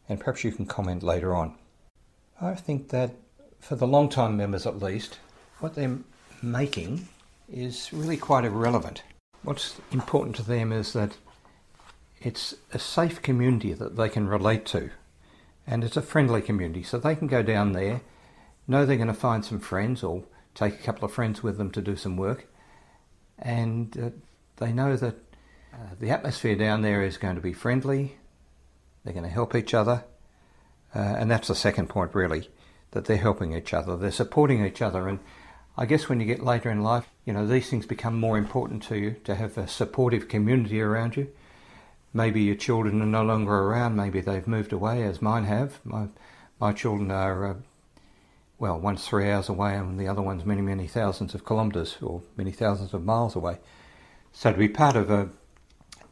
[0.08, 1.56] and perhaps you can comment later on.
[2.40, 3.16] I think that
[3.60, 5.20] for the long time members at least,
[5.60, 5.98] what they're
[6.42, 7.08] making
[7.52, 9.04] is really quite irrelevant.
[9.44, 11.18] What's important to them is that
[12.20, 14.92] it's a safe community that they can relate to,
[15.68, 18.02] and it's a friendly community, so they can go down there,
[18.68, 20.24] know they're going to find some friends or
[20.56, 22.48] take a couple of friends with them to do some work,
[23.38, 24.10] and uh,
[24.58, 25.16] they know that
[25.74, 28.18] uh, the atmosphere down there is going to be friendly,
[29.04, 30.04] they're going to help each other.
[30.96, 32.50] Uh, and that's the second point, really,
[32.92, 33.98] that they're helping each other.
[33.98, 35.10] They're supporting each other.
[35.10, 35.20] And
[35.78, 38.84] I guess when you get later in life, you know, these things become more important
[38.84, 41.30] to you to have a supportive community around you.
[42.14, 43.98] Maybe your children are no longer around.
[43.98, 45.82] Maybe they've moved away, as mine have.
[45.84, 46.08] My,
[46.62, 47.56] my children are, uh,
[48.58, 52.22] well, one's three hours away and the other one's many, many thousands of kilometres or
[52.38, 53.58] many thousands of miles away.
[54.32, 55.30] So to be part of a,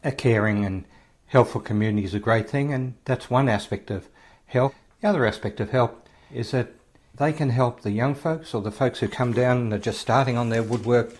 [0.03, 0.85] a caring and
[1.27, 4.07] helpful community is a great thing, and that's one aspect of
[4.45, 4.75] help.
[5.01, 6.69] The other aspect of help is that
[7.15, 9.99] they can help the young folks or the folks who come down and are just
[9.99, 11.15] starting on their woodwork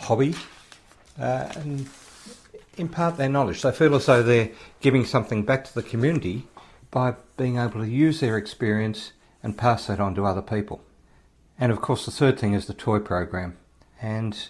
[0.00, 0.34] hobby
[1.18, 1.88] uh, and
[2.76, 3.62] impart their knowledge.
[3.62, 4.50] They feel as though they're
[4.80, 6.46] giving something back to the community
[6.90, 9.12] by being able to use their experience
[9.42, 10.82] and pass that on to other people.
[11.58, 13.56] And of course, the third thing is the toy program.
[14.00, 14.48] And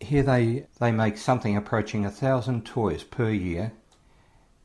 [0.00, 3.72] here they, they make something approaching a thousand toys per year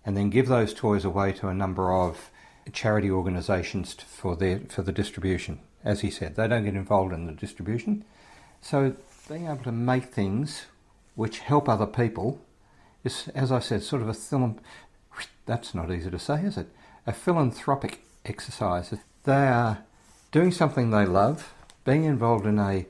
[0.06, 2.30] and then give those toys away to a number of
[2.74, 5.60] charity organisations for their for the distribution.
[5.84, 8.06] As he said, they don't get involved in the distribution,
[8.62, 8.96] so
[9.28, 10.66] being able to make things
[11.16, 12.40] which help other people
[13.04, 14.60] is, as I said, sort of a philan-
[15.46, 16.68] that's not easy to say, is it?
[17.08, 18.94] A philanthropic exercise.
[19.24, 19.84] They are
[20.32, 21.54] doing something they love,
[21.86, 22.86] being involved in a,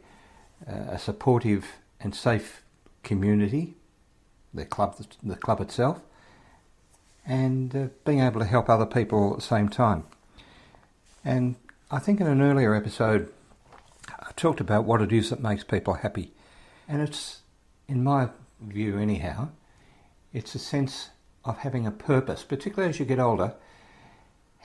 [0.68, 1.66] a supportive
[2.00, 2.64] and safe
[3.04, 3.76] community,
[4.54, 6.02] the club, the club itself,
[7.26, 10.04] and uh, being able to help other people at the same time.
[11.24, 11.56] And
[11.90, 13.32] I think in an earlier episode,
[14.20, 16.32] I talked about what it is that makes people happy.
[16.88, 17.42] And it's,
[17.88, 18.30] in my
[18.60, 19.50] view anyhow,
[20.34, 21.10] it's a sense
[21.44, 23.54] of having a purpose, particularly as you get older.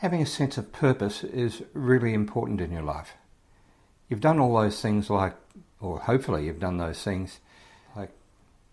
[0.00, 3.14] Having a sense of purpose is really important in your life.
[4.10, 5.34] You've done all those things like,
[5.80, 7.40] or hopefully you've done those things
[7.96, 8.10] like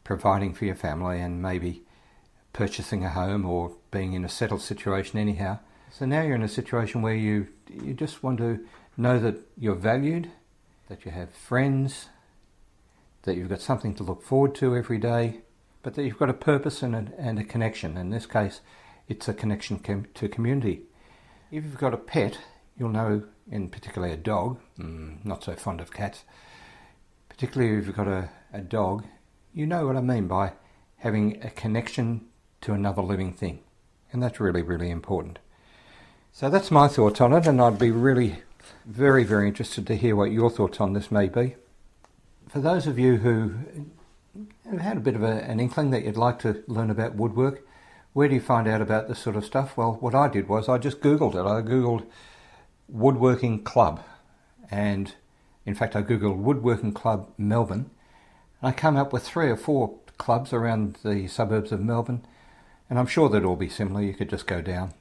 [0.04, 1.84] providing for your family and maybe
[2.52, 5.60] purchasing a home or being in a settled situation anyhow.
[5.92, 8.66] So now you're in a situation where you you just want to
[8.98, 10.30] know that you're valued,
[10.90, 12.10] that you have friends,
[13.22, 15.40] that you've got something to look forward to every day,
[15.84, 17.96] but that you've got a purpose and a, and a connection.
[17.96, 18.60] In this case,
[19.08, 20.84] it's a connection com- to community.
[21.54, 22.40] If you've got a pet,
[22.80, 26.24] you'll know, in particularly a dog, mm, not so fond of cats,
[27.30, 29.06] particularly if you've got a, a dog,
[29.54, 30.54] you know what I mean by
[30.98, 32.26] having a connection
[32.62, 33.60] to another living thing.
[34.12, 35.38] And that's really, really important.
[36.32, 38.38] So that's my thoughts on it, and I'd be really
[38.88, 41.56] very, very interested to hear what your thoughts on this may be.
[42.50, 43.54] For those of you who
[44.72, 47.64] have had a bit of a, an inkling that you'd like to learn about woodwork,
[48.14, 49.76] where do you find out about this sort of stuff?
[49.76, 51.40] Well, what I did was I just Googled it.
[51.40, 52.06] I Googled
[52.88, 54.04] woodworking club,
[54.70, 55.14] and
[55.66, 57.90] in fact, I Googled woodworking club Melbourne,
[58.62, 62.24] and I came up with three or four clubs around the suburbs of Melbourne,
[62.90, 64.02] and I'm sure they'd all be similar.
[64.02, 64.94] You could just go down.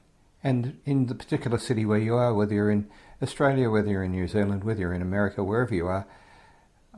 [0.43, 2.89] And in the particular city where you are, whether you're in
[3.21, 6.05] Australia, whether you're in New Zealand, whether you're in America, wherever you are,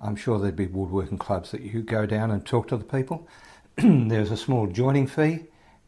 [0.01, 3.27] I'm sure there'd be woodworking clubs that you go down and talk to the people.
[3.75, 5.45] There's a small joining fee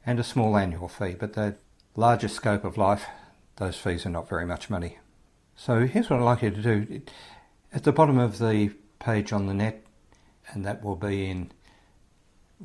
[0.07, 1.55] and a small annual fee, but the
[1.95, 3.05] larger scope of life,
[3.57, 4.99] those fees are not very much money.
[5.57, 7.01] So here's what I'd like you to do.
[7.73, 9.83] At the bottom of the page on the net,
[10.49, 11.51] and that will be in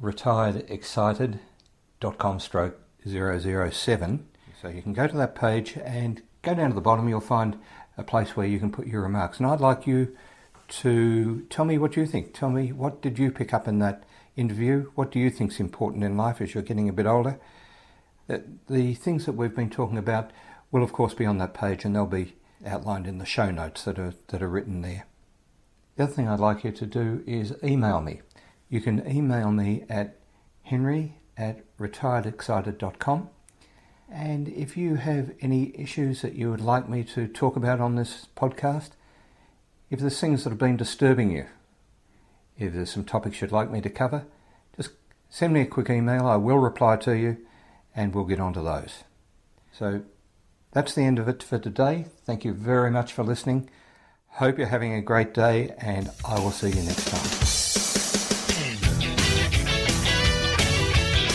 [0.01, 4.29] retiredexcited.com stroke 007.
[4.61, 7.59] So you can go to that page and go down to the bottom, you'll find
[7.99, 9.39] a place where you can put your remarks.
[9.39, 10.17] And I'd like you
[10.69, 12.35] to tell me what you think.
[12.35, 14.05] Tell me what did you pick up in that
[14.37, 14.91] interview?
[14.95, 17.39] What do you think is important in life as you're getting a bit older?
[18.29, 20.31] Uh, the things that we've been talking about
[20.71, 23.85] will, of course, be on that page, and they'll be outlined in the show notes
[23.85, 25.07] that are that are written there.
[25.97, 28.23] The other thing I'd like you to do is email me.
[28.69, 30.17] You can email me at
[30.63, 33.29] henry at retiredexcited.com.
[34.11, 37.97] And if you have any issues that you would like me to talk about on
[37.97, 38.91] this podcast,
[39.91, 41.47] if there's things that have been disturbing you,
[42.67, 44.25] if there's some topics you'd like me to cover,
[44.77, 44.91] just
[45.31, 46.27] send me a quick email.
[46.27, 47.39] I will reply to you
[47.95, 49.05] and we'll get on to those.
[49.73, 50.03] So
[50.73, 52.07] that's the end of it for today.
[52.25, 53.69] Thank you very much for listening.
[54.29, 57.43] Hope you're having a great day and I will see you next time.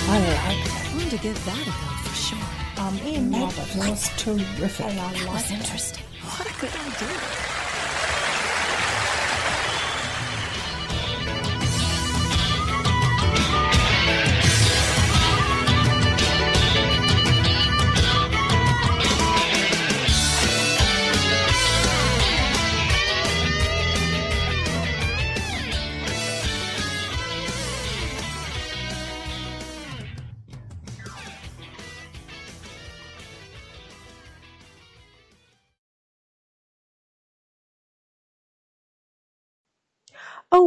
[0.10, 0.92] I like that.
[0.94, 2.84] I'm to give that a go for sure.
[2.84, 4.86] Um, Ian Robert was terrific.
[4.86, 6.06] And I that was interesting.
[6.22, 7.57] What a good idea.